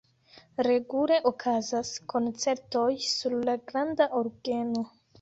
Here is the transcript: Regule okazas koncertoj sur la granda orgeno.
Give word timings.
Regule 0.67 1.19
okazas 1.33 1.93
koncertoj 2.15 2.89
sur 3.13 3.39
la 3.51 3.59
granda 3.71 4.13
orgeno. 4.25 4.89